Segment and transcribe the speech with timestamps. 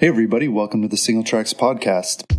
[0.00, 2.38] Hey, everybody, welcome to the Singletracks Podcast.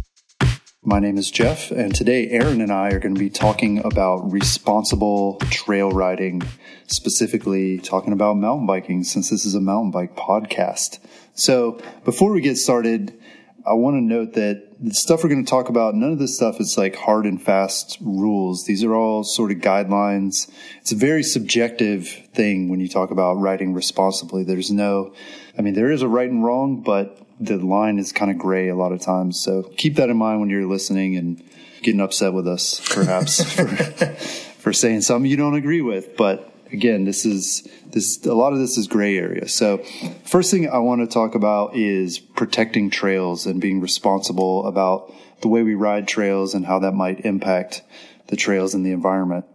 [0.82, 4.32] My name is Jeff, and today Aaron and I are going to be talking about
[4.32, 6.42] responsible trail riding,
[6.88, 11.00] specifically talking about mountain biking, since this is a mountain bike podcast.
[11.34, 13.20] So, before we get started,
[13.68, 16.38] I want to note that the stuff we're going to talk about, none of this
[16.38, 18.64] stuff is like hard and fast rules.
[18.64, 20.50] These are all sort of guidelines.
[20.80, 24.46] It's a very subjective thing when you talk about riding responsibly.
[24.46, 25.14] There's no,
[25.58, 28.70] I mean, there is a right and wrong, but the line is kind of gray
[28.70, 29.40] a lot of times.
[29.40, 31.44] So keep that in mind when you're listening and
[31.82, 36.18] getting upset with us, perhaps for, for saying something you don't agree with.
[36.18, 39.48] But again, this is this a lot of this is gray area.
[39.48, 39.78] So
[40.26, 45.48] first thing I want to talk about is protecting trails and being responsible about the
[45.48, 47.82] way we ride trails and how that might impact
[48.28, 49.46] the trails and the environment.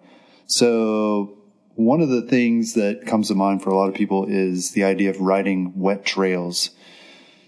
[0.46, 1.38] So
[1.74, 4.84] one of the things that comes to mind for a lot of people is the
[4.84, 6.70] idea of riding wet trails.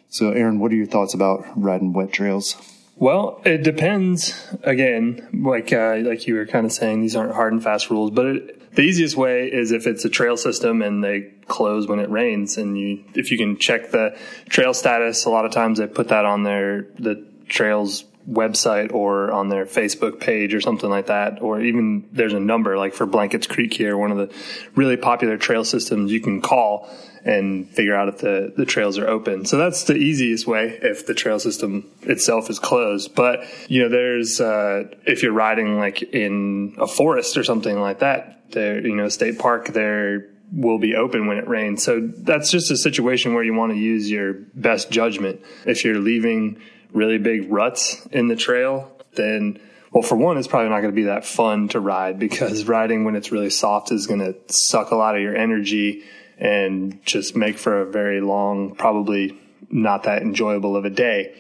[0.09, 2.56] So, Aaron, what are your thoughts about riding wet trails?
[2.97, 4.48] Well, it depends.
[4.62, 8.11] Again, like uh, like you were kind of saying, these aren't hard and fast rules.
[8.11, 11.98] But it, the easiest way is if it's a trail system and they close when
[11.98, 15.27] it rains, and you if you can check the trail status.
[15.27, 19.66] A lot of times they put that on their the trails website or on their
[19.66, 23.72] Facebook page or something like that, or even there's a number like for Blankets Creek
[23.72, 24.34] here, one of the
[24.74, 26.88] really popular trail systems you can call
[27.24, 29.44] and figure out if the, the trails are open.
[29.44, 33.16] So that's the easiest way if the trail system itself is closed.
[33.16, 37.98] But, you know, there's, uh, if you're riding like in a forest or something like
[37.98, 41.83] that, there, you know, state park, there will be open when it rains.
[41.83, 45.40] So that's just a situation where you want to use your best judgment.
[45.66, 46.61] If you're leaving
[46.92, 49.59] really big ruts in the trail, then
[49.97, 53.05] well, for one, it's probably not going to be that fun to ride because riding
[53.05, 56.05] when it's really soft is going to suck a lot of your energy
[56.37, 59.39] and just make for a very long, probably
[59.70, 61.34] not that enjoyable of a day.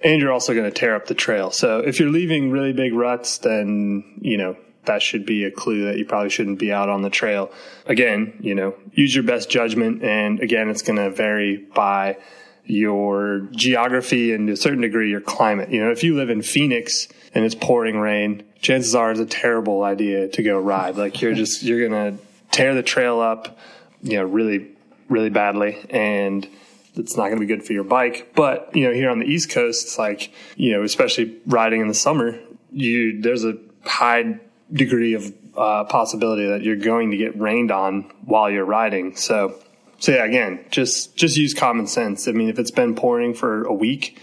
[0.00, 1.50] And you're also going to tear up the trail.
[1.50, 5.86] So if you're leaving really big ruts, then, you know, that should be a clue
[5.86, 7.50] that you probably shouldn't be out on the trail.
[7.86, 10.04] Again, you know, use your best judgment.
[10.04, 12.18] And again, it's going to vary by
[12.68, 15.70] your geography and to a certain degree your climate.
[15.70, 19.26] You know, if you live in Phoenix and it's pouring rain, chances are it's a
[19.26, 20.96] terrible idea to go ride.
[20.96, 23.58] Like you're just, you're to tear the trail up
[24.02, 24.68] you know, really,
[25.08, 25.78] really badly.
[25.90, 26.48] And
[26.94, 28.32] it's not going to be good for your bike.
[28.34, 31.88] But, you know, here on the East Coast, it's like, you know, especially riding in
[31.88, 32.38] the summer,
[32.72, 34.38] you, there's a high
[34.72, 39.16] degree of uh, possibility that you're going to get rained on while you're riding.
[39.16, 39.54] So,
[39.98, 42.28] so yeah, again, just, just use common sense.
[42.28, 44.20] I mean, if it's been pouring for a week,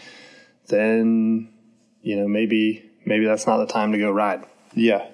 [0.68, 1.50] then,
[2.02, 4.46] you know, maybe, maybe that's not the time to go ride.
[4.74, 5.08] Yeah.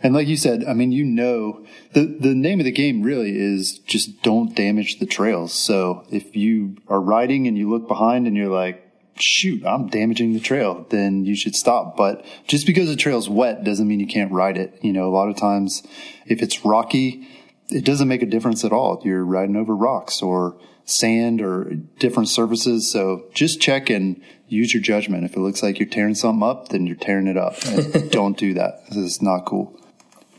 [0.00, 3.38] And like you said, I mean, you know, the, the name of the game really
[3.38, 5.52] is just don't damage the trails.
[5.52, 8.80] So if you are riding and you look behind and you're like,
[9.16, 11.96] shoot, I'm damaging the trail, then you should stop.
[11.96, 14.78] But just because the trail's wet doesn't mean you can't ride it.
[14.82, 15.82] You know, a lot of times
[16.26, 17.28] if it's rocky,
[17.68, 18.98] it doesn't make a difference at all.
[18.98, 22.90] If you're riding over rocks or sand or different surfaces.
[22.90, 25.24] So just check and use your judgment.
[25.24, 27.56] If it looks like you're tearing something up, then you're tearing it up.
[28.10, 28.86] don't do that.
[28.88, 29.78] This is not cool.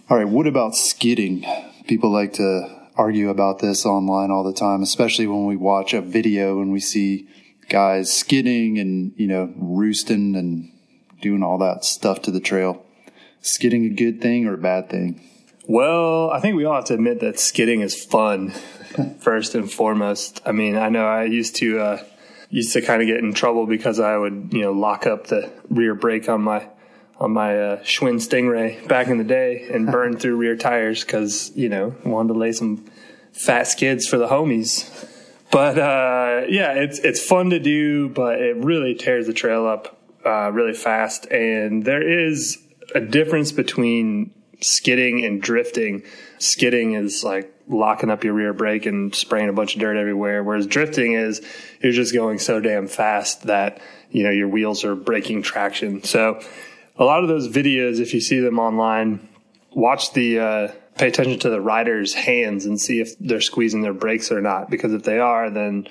[0.10, 0.28] All right.
[0.28, 1.46] What about skidding?
[1.88, 6.02] People like to argue about this online all the time, especially when we watch a
[6.02, 7.28] video and we see
[7.68, 10.72] guys skidding and, you know, roosting and
[11.22, 12.86] doing all that stuff to the trail.
[13.42, 15.22] Skidding a good thing or a bad thing?
[15.68, 18.50] Well, I think we all have to admit that skidding is fun
[19.20, 20.42] first and foremost.
[20.46, 22.04] I mean, I know I used to uh,
[22.50, 25.52] used to kind of get in trouble because I would you know lock up the
[25.70, 26.68] rear brake on my
[27.20, 31.52] on my uh, Schwinn Stingray back in the day and burn through rear tires because
[31.56, 32.86] you know wanted to lay some
[33.32, 35.10] fat skids for the homies.
[35.52, 39.98] But uh, yeah, it's it's fun to do, but it really tears the trail up
[40.24, 42.62] uh, really fast, and there is
[42.94, 46.04] a difference between skidding and drifting.
[46.40, 50.44] Skidding is like locking up your rear brake and spraying a bunch of dirt everywhere.
[50.44, 51.42] Whereas drifting is
[51.82, 56.04] you're just going so damn fast that, you know, your wheels are breaking traction.
[56.04, 56.42] So
[56.98, 59.28] a lot of those videos, if you see them online,
[59.72, 60.68] watch the, uh,
[60.98, 64.70] pay attention to the rider's hands and see if they're squeezing their brakes or not.
[64.70, 65.88] Because if they are, then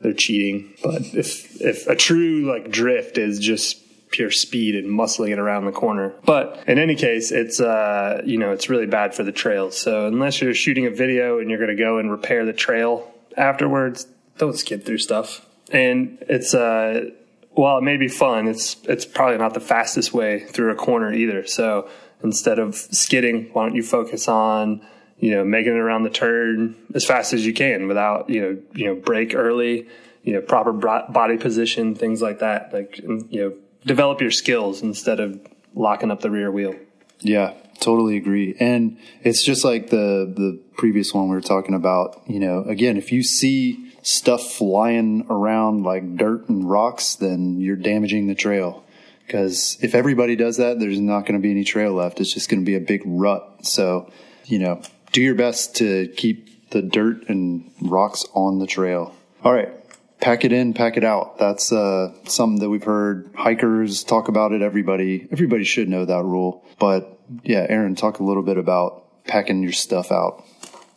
[0.00, 0.74] they're cheating.
[0.82, 5.64] But if, if a true like drift is just pure speed and muscling it around
[5.64, 6.14] the corner.
[6.24, 9.78] But in any case, it's uh, you know it's really bad for the trails.
[9.78, 13.12] So unless you're shooting a video and you're going to go and repair the trail
[13.36, 14.06] afterwards,
[14.38, 15.46] don't skid through stuff.
[15.70, 17.10] And it's uh,
[17.50, 21.12] while it may be fun, it's it's probably not the fastest way through a corner
[21.12, 21.46] either.
[21.46, 21.88] So
[22.22, 24.86] instead of skidding, why don't you focus on
[25.18, 28.62] you know making it around the turn as fast as you can without you know
[28.74, 29.86] you know brake early
[30.28, 32.70] you know, proper body position, things like that.
[32.70, 33.54] Like, you know,
[33.84, 35.40] develop your skills instead of
[35.74, 36.74] locking up the rear wheel.
[37.20, 38.56] Yeah, totally agree.
[38.60, 42.96] And it's just like the the previous one we were talking about, you know, again,
[42.96, 48.84] if you see stuff flying around like dirt and rocks, then you're damaging the trail.
[49.26, 52.18] Because if everybody does that, there's not going to be any trail left.
[52.18, 53.66] It's just going to be a big rut.
[53.66, 54.10] So,
[54.46, 54.80] you know,
[55.12, 59.14] do your best to keep the dirt and rocks on the trail.
[59.44, 59.70] All right.
[60.20, 61.38] Pack it in, pack it out.
[61.38, 64.62] That's uh, something that we've heard hikers talk about it.
[64.62, 66.64] Everybody, everybody should know that rule.
[66.78, 70.44] But yeah, Aaron, talk a little bit about packing your stuff out.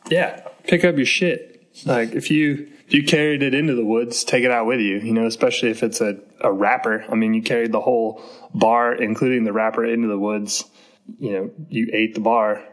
[0.10, 1.68] Yeah, pick up your shit.
[1.86, 4.98] Like if you if you carried it into the woods, take it out with you.
[4.98, 7.06] You know, especially if it's a a wrapper.
[7.10, 8.22] I mean, you carried the whole
[8.54, 10.66] bar, including the wrapper, into the woods.
[11.20, 12.64] You know, you ate the bar.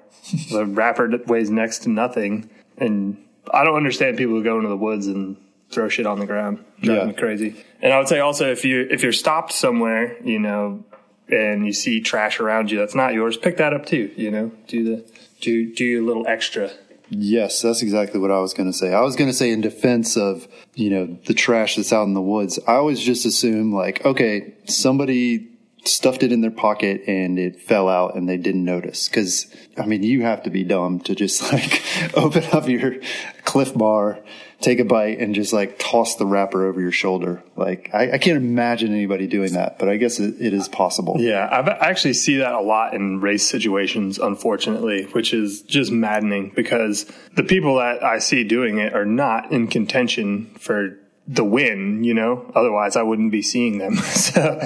[0.51, 3.23] the wrapper weighs next to nothing, and
[3.53, 5.37] I don't understand people who go into the woods and
[5.71, 6.65] throw shit on the ground.
[6.81, 7.05] Drive yeah.
[7.05, 7.65] me crazy.
[7.83, 10.85] And I would say also if you if you're stopped somewhere, you know,
[11.29, 14.13] and you see trash around you that's not yours, pick that up too.
[14.17, 16.71] You know, do the do do your little extra.
[17.11, 18.93] Yes, that's exactly what I was going to say.
[18.93, 22.13] I was going to say in defense of, you know, the trash that's out in
[22.13, 22.59] the woods.
[22.67, 25.49] I always just assume like, okay, somebody
[25.85, 29.09] stuffed it in their pocket and it fell out and they didn't notice.
[29.09, 29.47] Cause
[29.79, 31.83] I mean, you have to be dumb to just like
[32.15, 32.97] open up your
[33.45, 34.23] Clif Bar
[34.61, 37.43] take a bite and just like toss the wrapper over your shoulder.
[37.57, 41.17] Like I, I can't imagine anybody doing that, but I guess it, it is possible.
[41.19, 45.93] Yeah, I've, I actually see that a lot in race situations, unfortunately, which is just
[45.93, 51.45] maddening because the people that I see doing it are not in contention for the
[51.45, 52.03] win.
[52.03, 53.97] You know, otherwise I wouldn't be seeing them.
[53.97, 54.61] so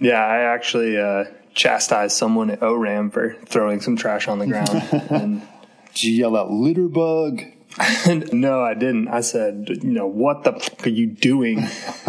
[0.00, 1.24] yeah, I actually uh,
[1.54, 4.82] chastised someone at ORAMM for throwing some trash on the ground.
[5.10, 5.42] and,
[5.92, 7.42] Did you yell out litter bug?
[8.32, 9.08] no, I didn't.
[9.08, 11.58] I said, you know, what the fuck are you doing?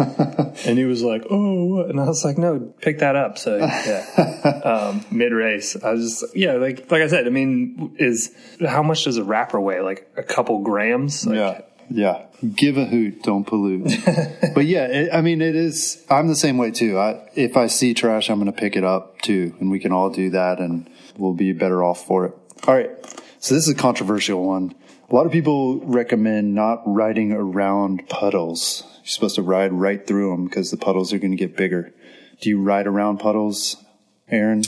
[0.66, 3.38] and he was like, oh, and I was like, no, pick that up.
[3.38, 7.94] So yeah, um, mid race, I was just, yeah, like, like I said, I mean,
[7.98, 9.80] is how much does a wrapper weigh?
[9.80, 11.26] Like a couple grams?
[11.26, 11.60] Like, yeah.
[11.90, 12.26] Yeah.
[12.56, 13.84] Give a hoot, don't pollute.
[14.54, 16.98] but yeah, it, I mean, it is, I'm the same way too.
[16.98, 19.54] I, if I see trash, I'm going to pick it up too.
[19.60, 22.34] And we can all do that and we'll be better off for it.
[22.66, 22.90] All right.
[23.38, 24.74] So this is a controversial one.
[25.12, 28.82] A lot of people recommend not riding around puddles.
[29.00, 31.92] You're supposed to ride right through them because the puddles are going to get bigger.
[32.40, 33.76] Do you ride around puddles,
[34.30, 34.62] Aaron,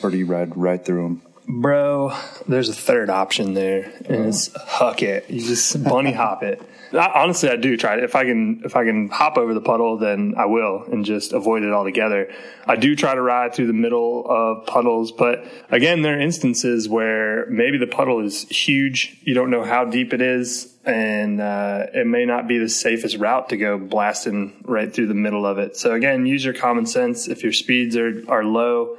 [0.00, 1.29] or do you ride right through them?
[1.52, 2.16] Bro,
[2.46, 5.28] there's a third option there, and it's huck it.
[5.28, 6.62] You just bunny hop it.
[6.92, 8.04] I, honestly, I do try it.
[8.04, 11.32] If I can, if I can hop over the puddle, then I will, and just
[11.32, 12.32] avoid it altogether.
[12.66, 16.88] I do try to ride through the middle of puddles, but again, there are instances
[16.88, 19.18] where maybe the puddle is huge.
[19.22, 23.16] You don't know how deep it is, and uh, it may not be the safest
[23.16, 25.76] route to go blasting right through the middle of it.
[25.76, 27.26] So again, use your common sense.
[27.26, 28.98] If your speeds are are low,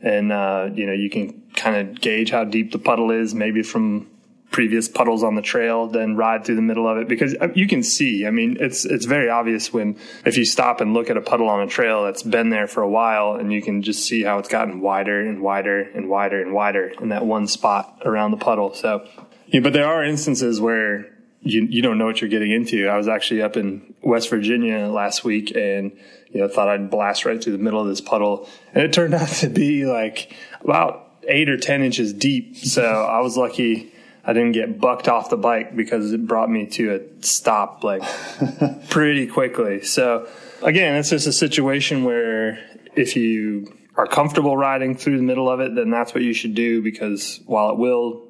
[0.00, 3.62] and uh, you know you can kind of gauge how deep the puddle is, maybe
[3.62, 4.08] from
[4.54, 7.66] previous puddles on the trail, then ride through the middle of it because uh, you
[7.66, 8.24] can see.
[8.24, 11.48] I mean, it's it's very obvious when if you stop and look at a puddle
[11.48, 14.38] on a trail that's been there for a while, and you can just see how
[14.38, 18.36] it's gotten wider and wider and wider and wider in that one spot around the
[18.36, 18.72] puddle.
[18.74, 19.06] So,
[19.48, 21.06] yeah, but there are instances where
[21.40, 22.88] you you don't know what you're getting into.
[22.88, 25.92] I was actually up in West Virginia last week and
[26.30, 29.14] you know thought I'd blast right through the middle of this puddle and it turned
[29.20, 32.56] out to be like about 8 or 10 inches deep.
[32.56, 33.92] So I was lucky
[34.26, 38.02] I didn't get bucked off the bike because it brought me to a stop like
[38.88, 39.82] pretty quickly.
[39.82, 40.28] So
[40.62, 42.58] again, it's just a situation where
[42.96, 46.54] if you are comfortable riding through the middle of it, then that's what you should
[46.54, 48.26] do because while it will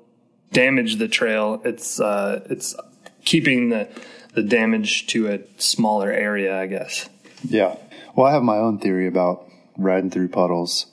[0.52, 2.74] damage the trail, it's uh, it's
[3.24, 3.88] keeping the
[4.34, 7.08] the damage to a smaller area, I guess.
[7.44, 7.76] Yeah.
[8.16, 9.48] Well, I have my own theory about
[9.78, 10.86] riding through puddles.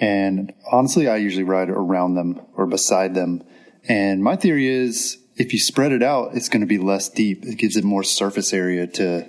[0.00, 3.44] And honestly, I usually ride around them or beside them.
[3.86, 7.44] And my theory is if you spread it out, it's going to be less deep.
[7.44, 9.28] It gives it more surface area to,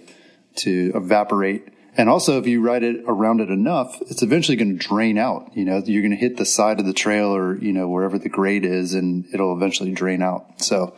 [0.58, 1.68] to evaporate.
[1.98, 5.52] And also, if you ride it around it enough, it's eventually going to drain out.
[5.56, 8.18] You know, you're going to hit the side of the trail or, you know, wherever
[8.18, 10.62] the grade is and it'll eventually drain out.
[10.62, 10.96] So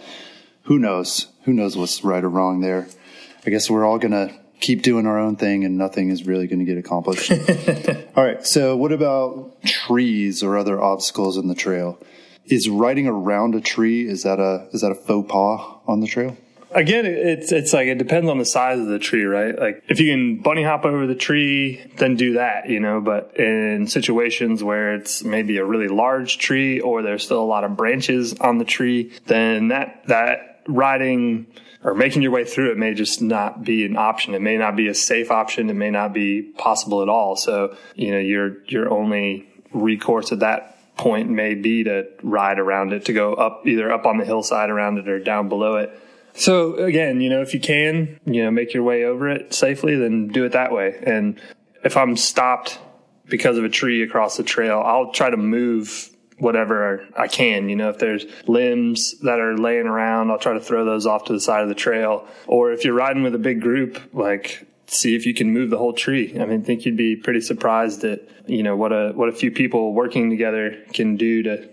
[0.64, 1.28] who knows?
[1.46, 2.88] Who knows what's right or wrong there?
[3.46, 6.48] I guess we're all going to keep doing our own thing and nothing is really
[6.48, 7.32] going to get accomplished.
[8.16, 8.46] all right.
[8.48, 12.00] So what about trees or other obstacles in the trail?
[12.46, 16.08] Is riding around a tree, is that a, is that a faux pas on the
[16.08, 16.38] trail?
[16.72, 19.58] Again, it's it's like it depends on the size of the tree, right?
[19.58, 23.00] Like if you can bunny hop over the tree, then do that, you know.
[23.00, 27.64] But in situations where it's maybe a really large tree or there's still a lot
[27.64, 31.46] of branches on the tree, then that that riding
[31.84, 34.34] or making your way through it may just not be an option.
[34.34, 35.70] It may not be a safe option.
[35.70, 37.36] It may not be possible at all.
[37.36, 42.94] So, you know, your, your only recourse at that point may be to ride around
[42.94, 46.00] it, to go up either up on the hillside around it or down below it.
[46.36, 49.96] So again, you know, if you can, you know, make your way over it safely,
[49.96, 51.00] then do it that way.
[51.04, 51.40] And
[51.84, 52.80] if I'm stopped
[53.26, 56.10] because of a tree across the trail, I'll try to move
[56.40, 57.70] whatever I can.
[57.70, 61.26] You know, if there's limbs that are laying around, I'll try to throw those off
[61.26, 62.28] to the side of the trail.
[62.48, 65.78] Or if you're riding with a big group, like see if you can move the
[65.78, 66.34] whole tree.
[66.40, 69.32] I mean, I think you'd be pretty surprised at, you know, what a, what a
[69.32, 71.70] few people working together can do to,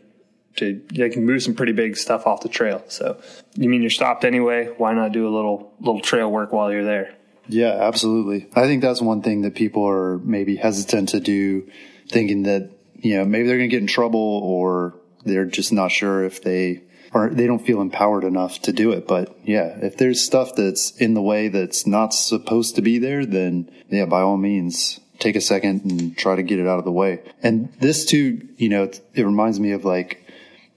[0.56, 2.82] to, they can move some pretty big stuff off the trail.
[2.88, 3.20] So
[3.54, 4.66] you mean you're stopped anyway?
[4.76, 7.14] Why not do a little, little trail work while you're there?
[7.48, 8.48] Yeah, absolutely.
[8.54, 11.68] I think that's one thing that people are maybe hesitant to do,
[12.08, 12.70] thinking that,
[13.02, 16.42] you know, maybe they're going to get in trouble or they're just not sure if
[16.42, 19.06] they or they don't feel empowered enough to do it.
[19.06, 23.26] But yeah, if there's stuff that's in the way that's not supposed to be there,
[23.26, 26.84] then yeah, by all means, take a second and try to get it out of
[26.84, 27.20] the way.
[27.42, 30.24] And this too, you know, it reminds me of like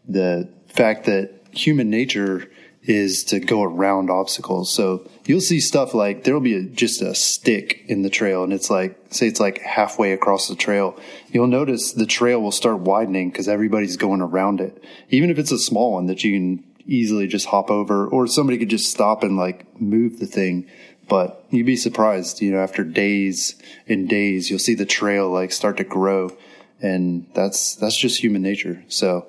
[0.07, 2.49] the fact that human nature
[2.85, 4.71] is to go around obstacles.
[4.71, 8.51] So you'll see stuff like there'll be a, just a stick in the trail and
[8.51, 10.99] it's like, say it's like halfway across the trail.
[11.29, 14.83] You'll notice the trail will start widening because everybody's going around it.
[15.09, 18.57] Even if it's a small one that you can easily just hop over or somebody
[18.57, 20.67] could just stop and like move the thing.
[21.07, 23.55] But you'd be surprised, you know, after days
[23.87, 26.35] and days, you'll see the trail like start to grow
[26.81, 28.83] and that's, that's just human nature.
[28.89, 29.27] So,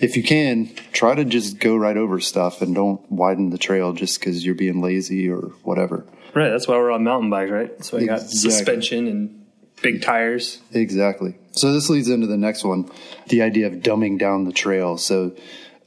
[0.00, 3.92] if you can, try to just go right over stuff and don't widen the trail
[3.92, 6.04] just because you're being lazy or whatever.
[6.34, 6.50] Right.
[6.50, 7.84] That's why we're on mountain bikes, right?
[7.84, 8.50] So we got exactly.
[8.50, 9.46] suspension and
[9.82, 10.60] big tires.
[10.72, 11.36] Exactly.
[11.52, 12.90] So this leads into the next one,
[13.28, 14.98] the idea of dumbing down the trail.
[14.98, 15.36] So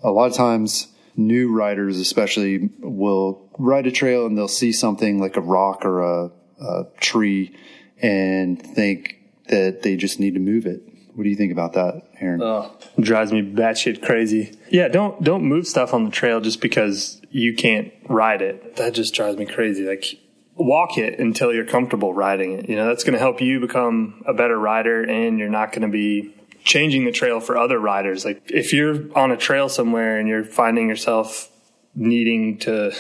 [0.02, 0.88] a lot of times
[1.18, 6.02] new riders especially will ride a trail and they'll see something like a rock or
[6.02, 7.54] a, a tree
[8.02, 10.87] and think that they just need to move it
[11.18, 12.44] what do you think about that, Aaron?
[12.44, 14.56] Oh, drives me batshit crazy.
[14.70, 18.76] Yeah, don't don't move stuff on the trail just because you can't ride it.
[18.76, 19.84] That just drives me crazy.
[19.84, 20.06] Like
[20.54, 22.70] walk it until you're comfortable riding it.
[22.70, 25.82] You know, that's going to help you become a better rider and you're not going
[25.82, 28.24] to be changing the trail for other riders.
[28.24, 31.50] Like if you're on a trail somewhere and you're finding yourself
[31.96, 32.92] needing to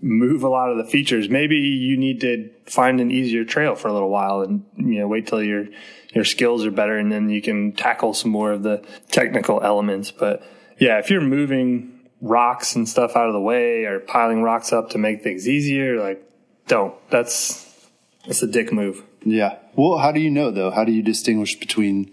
[0.00, 3.88] move a lot of the features, maybe you need to find an easier trail for
[3.88, 5.66] a little while and you know wait till you're
[6.14, 10.10] your skills are better and then you can tackle some more of the technical elements.
[10.10, 10.42] But
[10.78, 14.90] yeah, if you're moving rocks and stuff out of the way or piling rocks up
[14.90, 16.22] to make things easier, like
[16.66, 16.94] don't.
[17.10, 17.88] That's
[18.26, 19.02] that's a dick move.
[19.24, 19.58] Yeah.
[19.76, 20.70] Well, how do you know though?
[20.70, 22.12] How do you distinguish between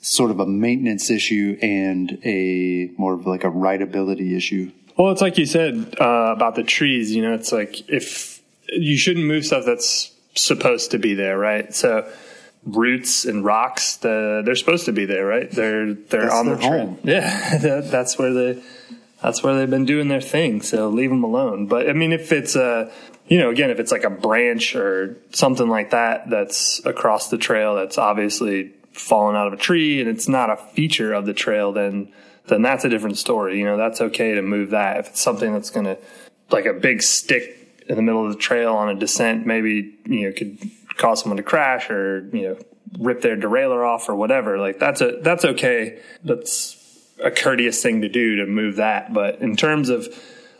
[0.00, 4.72] sort of a maintenance issue and a more of like a rideability issue?
[4.96, 7.14] Well, it's like you said uh, about the trees.
[7.14, 11.74] You know, it's like if you shouldn't move stuff that's supposed to be there, right?
[11.74, 12.10] So
[12.64, 13.96] roots and rocks.
[13.96, 15.50] The, they're supposed to be there, right?
[15.50, 16.98] They're they're that's on the home.
[17.04, 18.62] Yeah, that, that's where they
[19.22, 20.62] that's where they've been doing their thing.
[20.62, 21.66] So leave them alone.
[21.66, 22.90] But I mean, if it's a
[23.28, 27.38] you know, again, if it's like a branch or something like that that's across the
[27.38, 31.32] trail that's obviously fallen out of a tree and it's not a feature of the
[31.32, 32.12] trail, then
[32.46, 33.58] then that's a different story.
[33.58, 34.98] You know, that's okay to move that.
[34.98, 35.98] If it's something that's going to
[36.50, 40.28] like a big stick in the middle of the trail on a descent, maybe you
[40.28, 40.58] know could
[40.96, 42.58] cause someone to crash or you know
[42.98, 44.58] rip their derailleur off or whatever.
[44.58, 46.00] Like that's a that's okay.
[46.24, 46.78] That's
[47.22, 49.12] a courteous thing to do to move that.
[49.12, 50.08] But in terms of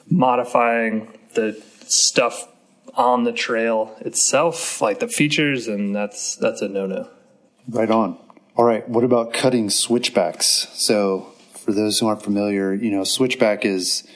[0.08, 2.48] modifying the stuff
[2.94, 7.08] on the trail itself, like the features, and that's that's a no no.
[7.68, 8.18] Right on.
[8.56, 8.86] All right.
[8.88, 10.68] What about cutting switchbacks?
[10.74, 11.31] So
[11.62, 14.06] for those who aren't familiar, you know, switchback is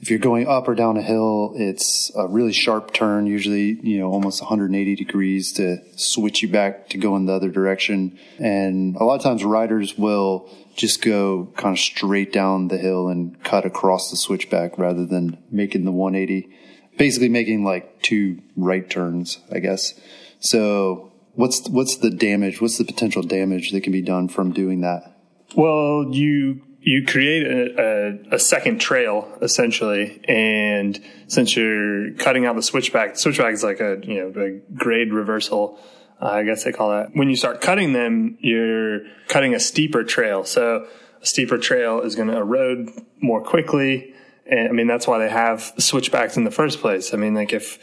[0.00, 3.98] if you're going up or down a hill, it's a really sharp turn, usually, you
[3.98, 8.18] know, almost 180 degrees to switch you back to go in the other direction.
[8.38, 13.08] And a lot of times riders will just go kind of straight down the hill
[13.08, 16.50] and cut across the switchback rather than making the 180,
[16.98, 19.98] basically making like two right turns, I guess.
[20.40, 22.60] So what's, what's the damage?
[22.60, 25.14] What's the potential damage that can be done from doing that?
[25.54, 27.82] Well, you you create a,
[28.30, 33.80] a, a, second trail essentially, and since you're cutting out the switchback, switchback is like
[33.80, 35.80] a you know a grade reversal.
[36.22, 37.10] Uh, I guess they call that.
[37.12, 40.44] When you start cutting them, you're cutting a steeper trail.
[40.44, 40.86] So
[41.20, 42.88] a steeper trail is going to erode
[43.20, 44.14] more quickly.
[44.46, 47.12] And I mean, that's why they have switchbacks in the first place.
[47.12, 47.78] I mean, like if,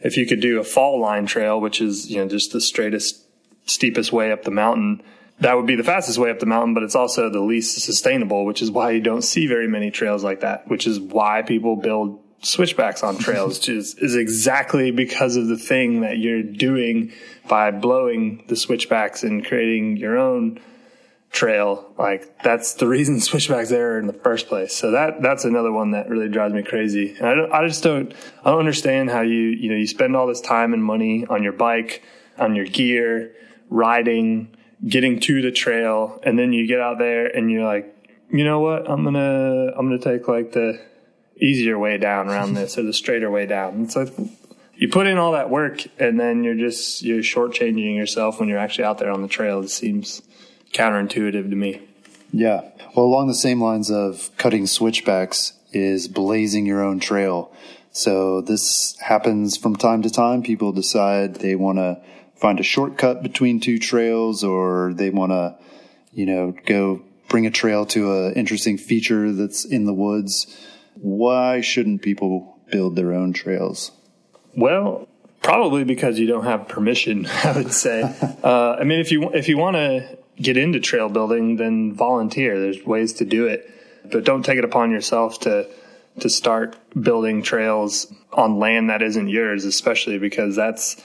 [0.00, 3.24] if you could do a fall line trail, which is, you know, just the straightest,
[3.64, 5.02] steepest way up the mountain,
[5.40, 8.44] that would be the fastest way up the mountain, but it's also the least sustainable,
[8.44, 11.76] which is why you don't see very many trails like that, which is why people
[11.76, 17.12] build switchbacks on trails is, is exactly because of the thing that you're doing
[17.48, 20.60] by blowing the switchbacks and creating your own
[21.30, 21.92] trail.
[21.98, 24.74] Like that's the reason switchbacks there in the first place.
[24.74, 27.14] So that that's another one that really drives me crazy.
[27.16, 28.12] And I don't, I just don't
[28.44, 31.42] I don't understand how you you know you spend all this time and money on
[31.42, 32.02] your bike,
[32.38, 33.34] on your gear,
[33.70, 34.54] riding,
[34.86, 37.94] getting to the trail, and then you get out there and you're like,
[38.30, 40.80] you know what, I'm gonna I'm gonna take like the
[41.40, 43.88] easier way down around this or the straighter way down.
[43.94, 44.12] Like
[44.74, 48.58] you put in all that work and then you're just you're shortchanging yourself when you're
[48.58, 49.60] actually out there on the trail.
[49.60, 50.22] It seems
[50.72, 51.82] counterintuitive to me.
[52.32, 52.62] Yeah.
[52.94, 57.52] Well, along the same lines of cutting switchbacks is blazing your own trail.
[57.90, 60.42] So this happens from time to time.
[60.42, 62.00] People decide they want to
[62.38, 65.56] find a shortcut between two trails or they want to,
[66.12, 70.56] you know, go bring a trail to an interesting feature that's in the woods
[71.00, 73.92] why shouldn't people build their own trails?
[74.56, 75.08] Well,
[75.42, 77.26] probably because you don't have permission.
[77.44, 78.02] I would say.
[78.44, 82.58] uh, I mean, if you if you want to get into trail building, then volunteer.
[82.58, 83.68] There's ways to do it,
[84.10, 85.68] but don't take it upon yourself to
[86.20, 91.00] to start building trails on land that isn't yours, especially because that's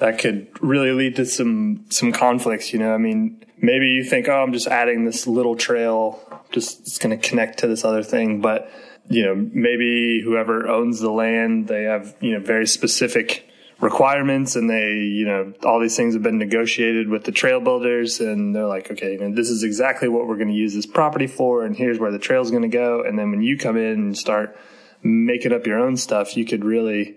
[0.00, 2.72] that could really lead to some some conflicts.
[2.72, 6.80] You know, I mean, maybe you think, oh, I'm just adding this little trail, just
[6.80, 8.70] it's going to connect to this other thing, but
[9.08, 13.44] you know, maybe whoever owns the land, they have, you know, very specific
[13.80, 18.20] requirements and they, you know, all these things have been negotiated with the trail builders
[18.20, 21.26] and they're like, okay, man, this is exactly what we're going to use this property
[21.26, 23.02] for and here's where the trail's going to go.
[23.02, 24.56] And then when you come in and start
[25.02, 27.16] making up your own stuff, you could really,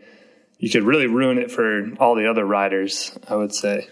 [0.63, 3.85] you could really ruin it for all the other riders, I would say.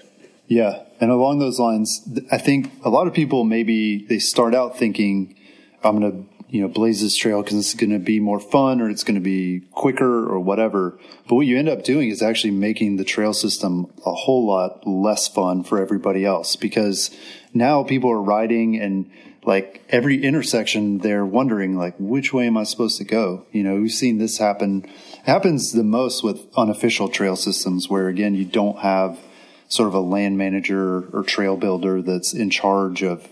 [0.47, 0.83] Yeah.
[1.01, 5.35] And along those lines, I think a lot of people maybe they start out thinking,
[5.83, 8.79] I'm going to you know, blaze this trail because it's going to be more fun
[8.79, 10.97] or it's going to be quicker or whatever.
[11.27, 14.87] But what you end up doing is actually making the trail system a whole lot
[14.87, 17.11] less fun for everybody else because
[17.53, 19.11] now people are riding and
[19.43, 23.45] like every intersection they're wondering like which way am I supposed to go?
[23.51, 24.89] You know, we've seen this happen
[25.23, 29.19] happens the most with unofficial trail systems where again you don't have
[29.67, 33.27] sort of a land manager or trail builder that's in charge of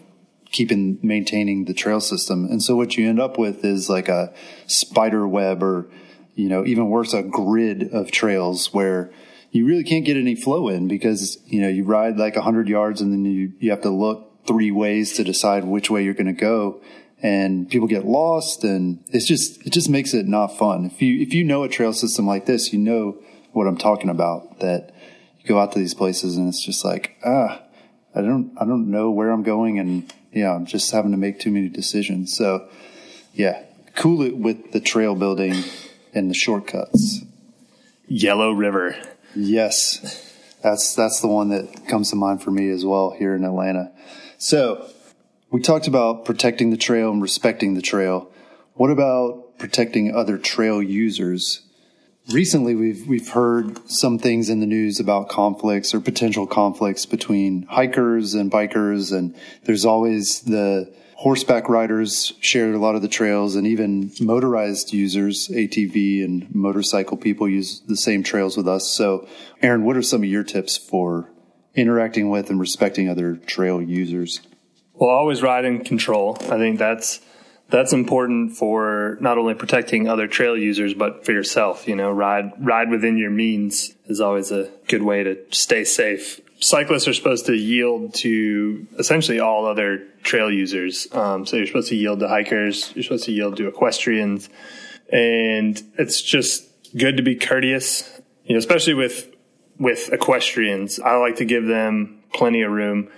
[0.52, 2.46] keeping maintaining the trail system.
[2.46, 4.34] And so what you end up with is like a
[4.66, 5.88] spider web or,
[6.36, 9.12] you know, even worse, a grid of trails where
[9.52, 12.68] you really can't get any flow in because, you know, you ride like a hundred
[12.68, 16.14] yards and then you, you have to look three ways to decide which way you're
[16.14, 16.82] going to go.
[17.22, 20.86] And people get lost and it's just, it just makes it not fun.
[20.86, 23.18] If you, if you know a trail system like this, you know
[23.52, 24.94] what I'm talking about that
[25.40, 27.62] you go out to these places and it's just like, ah,
[28.16, 31.40] I don't, I don't know where I'm going and yeah, I'm just having to make
[31.40, 32.38] too many decisions.
[32.38, 32.70] So,
[33.34, 33.64] yeah,
[33.96, 35.56] cool it with the trail building
[36.14, 37.24] and the shortcuts.
[38.08, 38.96] Yellow River.
[39.36, 40.26] Yes.
[40.64, 43.92] That's that's the one that comes to mind for me as well here in Atlanta.
[44.38, 44.90] So,
[45.52, 48.32] we talked about protecting the trail and respecting the trail.
[48.74, 51.62] What about protecting other trail users?
[52.32, 57.64] Recently we've we've heard some things in the news about conflicts or potential conflicts between
[57.64, 63.56] hikers and bikers and there's always the horseback riders share a lot of the trails
[63.56, 68.90] and even motorized users ATV and motorcycle people use the same trails with us.
[68.92, 69.28] So
[69.64, 71.32] Aaron what are some of your tips for
[71.74, 74.40] interacting with and respecting other trail users
[75.00, 76.38] well always ride in control.
[76.42, 77.22] I think that's
[77.70, 82.52] that's important for not only protecting other trail users but for yourself you know ride
[82.60, 86.42] ride within your means is always a good way to stay safe.
[86.60, 91.08] Cyclists are supposed to yield to essentially all other trail users.
[91.14, 94.50] Um, so you're supposed to yield to hikers you're supposed to yield to equestrians
[95.12, 99.34] and it's just good to be courteous you know especially with
[99.80, 101.00] with equestrians.
[101.00, 103.10] I like to give them plenty of room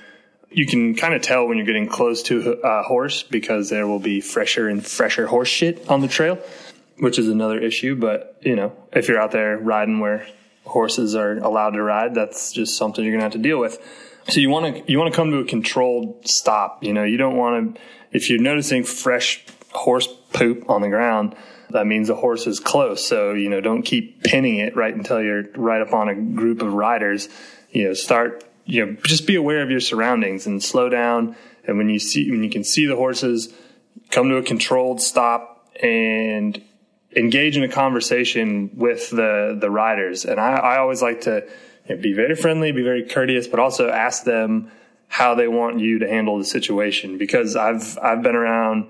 [0.52, 4.00] you can kind of tell when you're getting close to a horse because there will
[4.00, 6.38] be fresher and fresher horse shit on the trail,
[6.98, 7.96] which is another issue.
[7.96, 10.28] But, you know, if you're out there riding where
[10.66, 13.80] horses are allowed to ride, that's just something you're going to have to deal with.
[14.28, 16.84] So you want to, you want to come to a controlled stop.
[16.84, 21.36] You know, you don't want to, if you're noticing fresh horse poop on the ground,
[21.70, 23.06] that means the horse is close.
[23.06, 26.62] So, you know, don't keep pinning it right until you're right up on a group
[26.62, 27.30] of riders.
[27.72, 31.36] You know, start you know, just be aware of your surroundings and slow down.
[31.66, 33.54] And when you see, when you can see the horses,
[34.10, 36.62] come to a controlled stop and
[37.16, 40.26] engage in a conversation with the, the riders.
[40.26, 41.48] And I, I always like to
[41.88, 44.72] you know, be very friendly, be very courteous, but also ask them
[45.08, 48.90] how they want you to handle the situation because I've, I've been around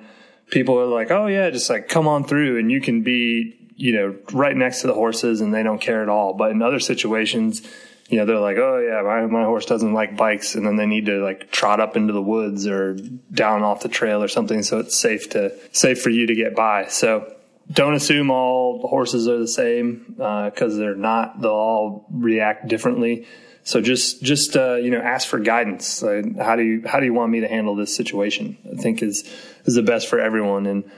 [0.52, 3.94] people are like, oh yeah, just like come on through and you can be you
[3.94, 6.34] know, right next to the horses and they don't care at all.
[6.34, 7.64] But in other situations,
[8.12, 10.56] you know, they're like, oh yeah, my, my horse doesn't like bikes.
[10.56, 12.96] And then they need to like trot up into the woods or
[13.32, 14.64] down off the trail or something.
[14.64, 16.88] So it's safe to, safe for you to get by.
[16.88, 17.34] So
[17.72, 21.40] don't assume all horses are the same, uh, cause they're not.
[21.40, 23.28] They'll all react differently.
[23.64, 26.04] So just, just, uh, you know, ask for guidance.
[26.04, 28.58] Like, how do you, how do you want me to handle this situation?
[28.74, 29.24] I think is,
[29.64, 30.66] is the best for everyone.
[30.66, 30.92] And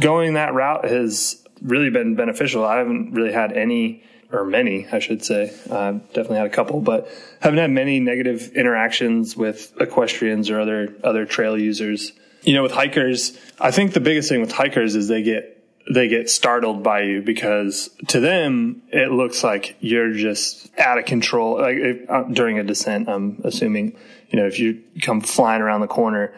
[0.00, 2.64] going that route has really been beneficial.
[2.64, 5.52] I haven't really had any, or many, I should say.
[5.68, 7.08] Uh, definitely had a couple, but
[7.40, 12.12] haven't had many negative interactions with equestrians or other other trail users.
[12.42, 15.56] You know, with hikers, I think the biggest thing with hikers is they get
[15.92, 21.04] they get startled by you because to them it looks like you're just out of
[21.04, 21.60] control.
[21.60, 23.96] Like if, uh, during a descent, I'm assuming,
[24.30, 26.32] you know, if you come flying around the corner,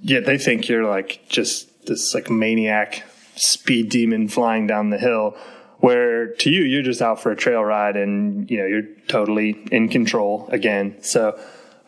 [0.00, 3.04] yeah, they think you're like just this like maniac
[3.36, 5.36] speed demon flying down the hill
[5.78, 9.50] where to you you're just out for a trail ride and you know you're totally
[9.70, 10.96] in control again.
[11.02, 11.38] So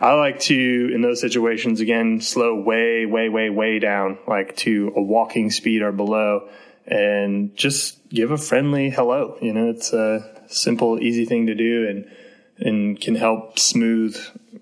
[0.01, 4.93] i like to in those situations again slow way way way way down like to
[4.95, 6.49] a walking speed or below
[6.87, 9.37] and just give a friendly hello.
[9.41, 12.11] You know it's a simple easy thing to do and
[12.59, 14.17] and can help smooth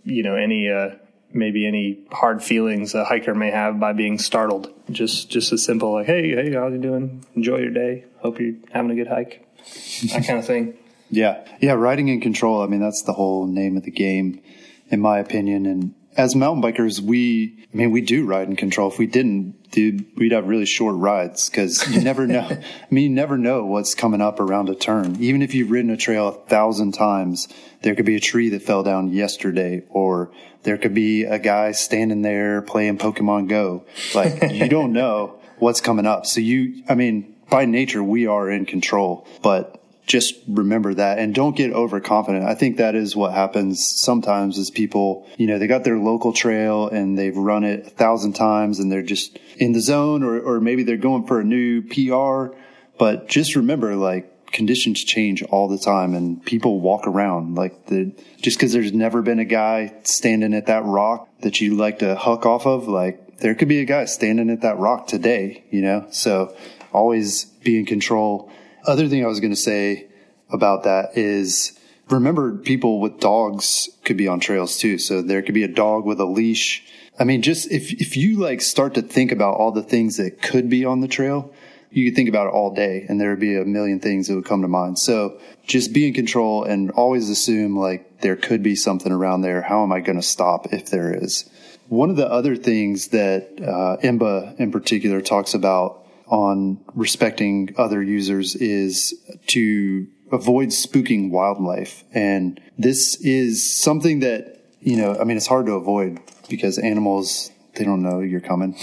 [0.05, 0.91] you know any uh
[1.33, 4.73] maybe any hard feelings a hiker may have by being startled.
[4.91, 7.25] Just just a simple like, hey, hey, how you doing?
[7.35, 8.05] Enjoy your day.
[8.19, 9.43] Hope you're having a good hike.
[10.13, 10.75] That kind of thing.
[11.11, 12.63] Yeah, yeah, riding in control.
[12.63, 14.41] I mean, that's the whole name of the game,
[14.89, 15.67] in my opinion.
[15.67, 18.91] And as mountain bikers, we, I mean, we do ride in control.
[18.91, 22.41] If we didn't, dude, we'd have really short rides because you never know.
[22.41, 25.17] I mean, you never know what's coming up around a turn.
[25.21, 27.49] Even if you've ridden a trail a thousand times,
[27.83, 31.73] there could be a tree that fell down yesterday, or there could be a guy
[31.73, 33.85] standing there playing Pokemon Go.
[34.15, 36.27] Like, you don't know what's coming up.
[36.27, 41.35] So you, I mean, by nature, we are in control, but just remember that and
[41.35, 42.45] don't get overconfident.
[42.45, 46.33] I think that is what happens sometimes is people, you know, they got their local
[46.33, 50.41] trail and they've run it a thousand times and they're just in the zone or,
[50.41, 52.57] or maybe they're going for a new PR.
[52.99, 58.13] But just remember, like, conditions change all the time and people walk around like the,
[58.41, 62.15] just cause there's never been a guy standing at that rock that you like to
[62.15, 65.83] huck off of, like there could be a guy standing at that rock today, you
[65.83, 66.07] know?
[66.11, 66.57] So
[66.93, 68.51] always be in control
[68.87, 70.07] other thing I was going to say
[70.51, 74.99] about that is remember people with dogs could be on trails too.
[74.99, 76.85] So there could be a dog with a leash.
[77.19, 80.43] I mean, just if, if you like start to think about all the things that
[80.43, 81.53] could be on the trail,
[81.91, 84.35] you could think about it all day and there would be a million things that
[84.35, 84.99] would come to mind.
[84.99, 89.63] So just be in control and always assume like there could be something around there.
[89.63, 91.49] How am I going to stop if there is?
[91.89, 98.03] One of the other things that uh, IMBA in particular talks about on respecting other
[98.03, 99.15] users is
[99.49, 102.05] to avoid spooking wildlife.
[102.13, 107.51] And this is something that, you know, I mean, it's hard to avoid because animals,
[107.75, 108.77] they don't know you're coming.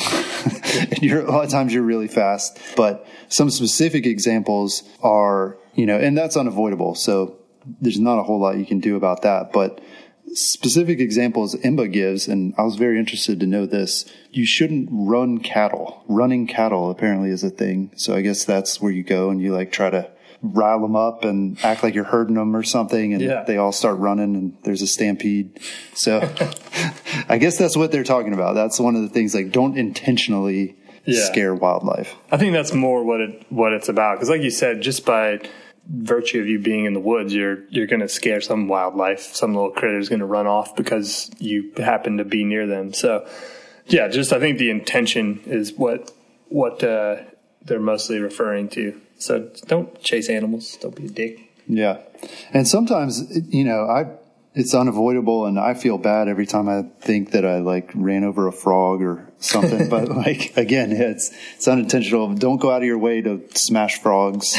[0.45, 2.57] and you're, a lot of times you're really fast.
[2.75, 6.95] But some specific examples are, you know, and that's unavoidable.
[6.95, 7.39] So
[7.81, 9.51] there's not a whole lot you can do about that.
[9.51, 9.81] But
[10.33, 14.05] specific examples IMBA gives, and I was very interested to know this.
[14.31, 16.03] You shouldn't run cattle.
[16.07, 17.91] Running cattle apparently is a thing.
[17.95, 20.09] So I guess that's where you go and you like try to
[20.41, 23.43] rile them up and act like you're herding them or something, and yeah.
[23.43, 25.59] they all start running and there's a stampede.
[25.93, 26.19] So
[27.29, 28.53] I guess that's what they're talking about.
[28.53, 31.25] That's one of the things like don't intentionally yeah.
[31.25, 32.15] scare wildlife.
[32.31, 35.41] I think that's more what it what it's about because, like you said, just by
[35.87, 39.35] virtue of you being in the woods, you're you're going to scare some wildlife.
[39.35, 42.93] Some little critter is going to run off because you happen to be near them.
[42.93, 43.27] So,
[43.87, 46.11] yeah, just I think the intention is what
[46.49, 47.17] what uh,
[47.63, 48.99] they're mostly referring to.
[49.17, 50.77] So don't chase animals.
[50.81, 51.39] Don't be a dick.
[51.67, 51.99] Yeah,
[52.51, 53.21] and sometimes
[53.53, 54.05] you know I
[54.55, 58.47] it's unavoidable and I feel bad every time I think that I like ran over
[58.47, 59.89] a frog or something.
[59.89, 62.33] but like again, it's it's unintentional.
[62.35, 64.55] Don't go out of your way to smash frogs.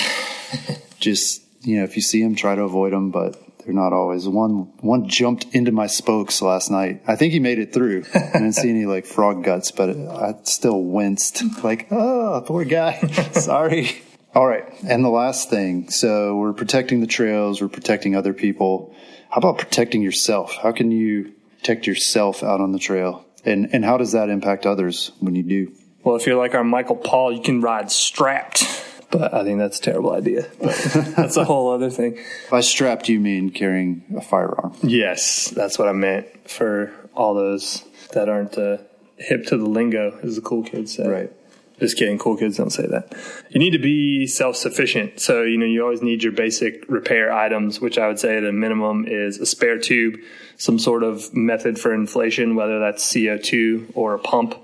[1.05, 4.29] Just you know if you see them try to avoid them but they're not always
[4.29, 7.03] one one jumped into my spokes last night.
[7.07, 8.05] I think he made it through.
[8.15, 11.43] I didn't see any like frog guts but i still winced.
[11.65, 13.01] Like oh poor guy.
[13.33, 14.03] Sorry.
[14.35, 14.65] All right.
[14.87, 15.89] And the last thing.
[15.91, 17.63] So we're protecting the trails.
[17.63, 18.95] We're protecting other people.
[19.31, 20.57] How about protecting yourself?
[20.57, 23.25] How can you protect yourself out on the trail?
[23.45, 25.73] And and how does that impact others when you do?
[26.03, 28.84] Well if you're like our michael paul you can ride strapped
[29.15, 30.49] but I think that's a terrible idea.
[30.61, 32.19] that's a whole other thing.
[32.51, 34.75] By strapped, you mean carrying a firearm?
[34.83, 38.79] Yes, that's what I meant for all those that aren't uh,
[39.17, 41.07] hip to the lingo, as the cool kids say.
[41.07, 41.33] Right.
[41.79, 42.19] Just kidding.
[42.19, 43.15] Cool kids don't say that.
[43.51, 45.21] You need to be self sufficient.
[45.21, 48.45] So, you know, you always need your basic repair items, which I would say at
[48.45, 50.19] a minimum is a spare tube,
[50.57, 54.57] some sort of method for inflation, whether that's CO2 or a pump,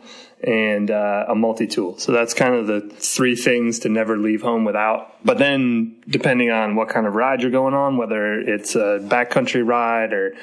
[0.42, 1.98] and uh, a multi tool.
[1.98, 5.24] So that's kind of the three things to never leave home without.
[5.24, 9.66] But then, depending on what kind of ride you're going on, whether it's a backcountry
[9.66, 10.34] ride or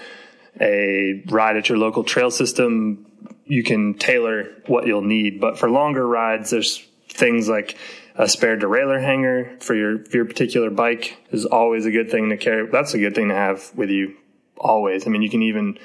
[0.62, 3.06] a ride at your local trail system,
[3.46, 5.40] you can tailor what you'll need.
[5.40, 7.78] But for longer rides, there's things like
[8.16, 12.30] a spare derailleur hanger for your for your particular bike is always a good thing
[12.30, 12.68] to carry.
[12.68, 14.16] That's a good thing to have with you
[14.58, 15.08] always.
[15.08, 15.78] I mean, you can even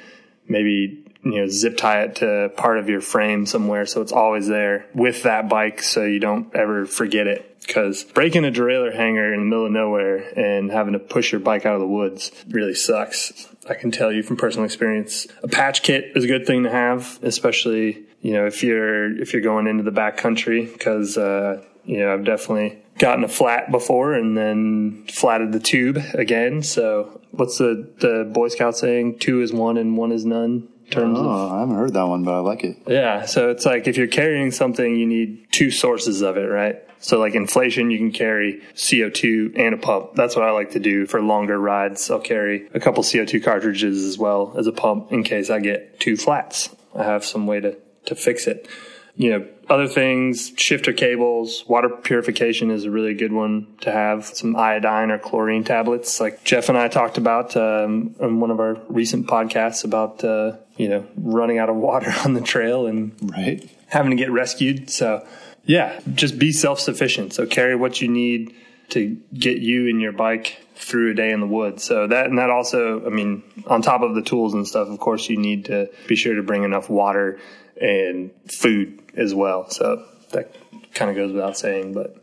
[0.47, 4.47] maybe you know zip tie it to part of your frame somewhere so it's always
[4.47, 9.33] there with that bike so you don't ever forget it because breaking a derailleur hanger
[9.33, 12.31] in the middle of nowhere and having to push your bike out of the woods
[12.49, 13.47] really sucks.
[13.69, 15.27] I can tell you from personal experience.
[15.41, 19.33] A patch kit is a good thing to have, especially you know if you're if
[19.33, 23.71] you're going into the back country because uh, you know I've definitely gotten a flat
[23.71, 26.61] before and then flatted the tube again.
[26.63, 29.19] So what's the the Boy Scout saying?
[29.19, 31.51] Two is one and one is none terms oh, of.
[31.51, 32.77] I haven't heard that one, but I like it.
[32.87, 33.25] Yeah.
[33.25, 36.83] So it's like if you're carrying something, you need two sources of it, right?
[36.99, 40.15] So like inflation, you can carry CO2 and a pump.
[40.15, 42.09] That's what I like to do for longer rides.
[42.09, 45.99] I'll carry a couple CO2 cartridges as well as a pump in case I get
[45.99, 46.73] two flats.
[46.95, 48.69] I have some way to, to fix it
[49.15, 54.25] you know, other things, shifter cables, water purification is a really good one to have.
[54.25, 58.59] Some iodine or chlorine tablets, like Jeff and I talked about um, on one of
[58.59, 63.13] our recent podcasts about, uh, you know, running out of water on the trail and
[63.31, 63.69] right.
[63.87, 64.89] having to get rescued.
[64.89, 65.25] So,
[65.65, 67.33] yeah, just be self sufficient.
[67.33, 68.53] So carry what you need
[68.89, 71.83] to get you and your bike through a day in the woods.
[71.83, 74.99] So that and that also, I mean, on top of the tools and stuff, of
[74.99, 77.39] course, you need to be sure to bring enough water
[77.81, 79.69] and food as well.
[79.69, 80.55] So that
[80.93, 82.15] kind of goes without saying, but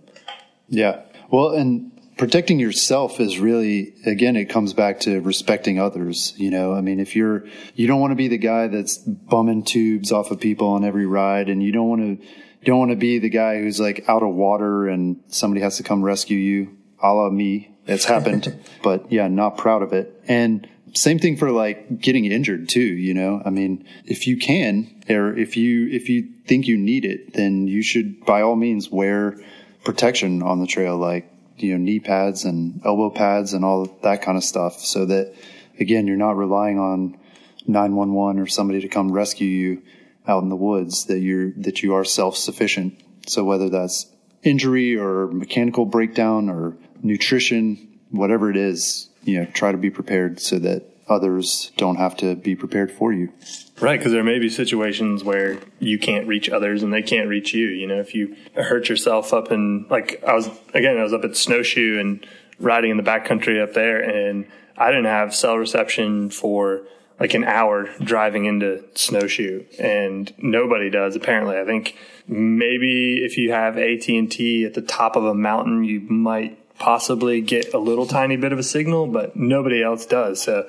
[0.69, 1.03] yeah.
[1.31, 6.75] Well, and protecting yourself is really again it comes back to respecting others you know
[6.75, 10.31] i mean if you're you don't want to be the guy that's bumming tubes off
[10.31, 13.19] of people on every ride and you don't want to you don't want to be
[13.19, 17.11] the guy who's like out of water and somebody has to come rescue you a
[17.11, 22.01] la me it's happened but yeah not proud of it and same thing for like
[22.01, 23.43] getting injured too, you know?
[23.45, 27.67] I mean, if you can, or if you, if you think you need it, then
[27.67, 29.41] you should by all means wear
[29.85, 34.23] protection on the trail, like, you know, knee pads and elbow pads and all that
[34.23, 35.35] kind of stuff so that
[35.79, 37.19] again, you're not relying on
[37.67, 39.83] 911 or somebody to come rescue you
[40.27, 43.01] out in the woods, that you're, that you are self sufficient.
[43.27, 44.07] So whether that's
[44.43, 50.41] injury or mechanical breakdown or nutrition, whatever it is, you know, try to be prepared
[50.41, 53.33] so that others don't have to be prepared for you.
[53.81, 57.53] Right, because there may be situations where you can't reach others and they can't reach
[57.53, 57.67] you.
[57.67, 61.25] You know, if you hurt yourself up in, like, I was, again, I was up
[61.25, 62.25] at Snowshoe and
[62.61, 66.83] riding in the backcountry up there, and I didn't have cell reception for
[67.19, 71.59] like an hour driving into Snowshoe, and nobody does apparently.
[71.59, 75.85] I think maybe if you have AT and T at the top of a mountain,
[75.85, 80.43] you might possibly get a little tiny bit of a signal, but nobody else does.
[80.43, 80.69] So,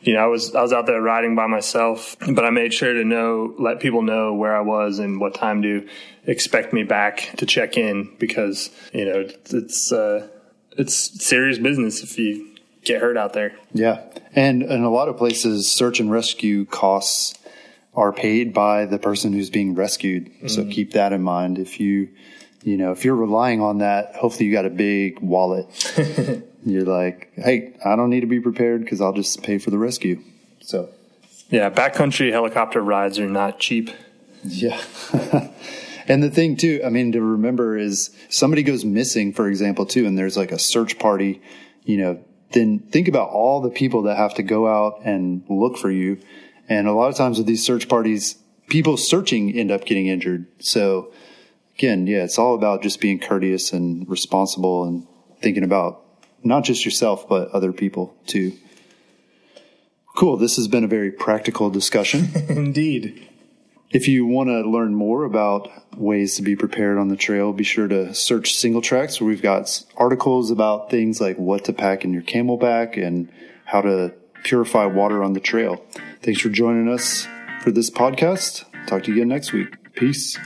[0.00, 2.92] you know, I was I was out there riding by myself, but I made sure
[2.92, 5.86] to know, let people know where I was and what time to
[6.26, 10.26] expect me back to check in because you know it's uh,
[10.76, 10.94] it's
[11.24, 13.54] serious business if you get hurt out there.
[13.72, 14.02] Yeah,
[14.34, 17.34] and in a lot of places, search and rescue costs
[17.94, 20.26] are paid by the person who's being rescued.
[20.26, 20.48] Mm-hmm.
[20.48, 22.08] So keep that in mind if you
[22.62, 25.66] you know, if you're relying on that, hopefully you got a big wallet.
[26.64, 29.78] you're like, hey, I don't need to be prepared because I'll just pay for the
[29.78, 30.22] rescue.
[30.60, 30.90] So,
[31.48, 33.90] yeah, backcountry helicopter rides are not cheap.
[34.44, 34.80] Yeah.
[36.06, 40.06] and the thing too, I mean, to remember is somebody goes missing, for example, too,
[40.06, 41.40] and there's like a search party,
[41.84, 45.78] you know, then think about all the people that have to go out and look
[45.78, 46.18] for you.
[46.68, 48.36] And a lot of times with these search parties,
[48.68, 50.46] people searching end up getting injured.
[50.58, 51.12] So,
[51.80, 55.06] again, yeah, it's all about just being courteous and responsible and
[55.40, 56.04] thinking about
[56.44, 58.52] not just yourself, but other people too.
[60.14, 60.36] Cool.
[60.36, 62.28] This has been a very practical discussion.
[62.50, 63.26] Indeed.
[63.90, 67.64] If you want to learn more about ways to be prepared on the trail, be
[67.64, 72.12] sure to search Singletracks where we've got articles about things like what to pack in
[72.12, 73.32] your CamelBak and
[73.64, 74.12] how to
[74.44, 75.82] purify water on the trail.
[76.22, 77.26] Thanks for joining us
[77.62, 78.66] for this podcast.
[78.86, 79.94] Talk to you again next week.
[79.94, 80.38] Peace.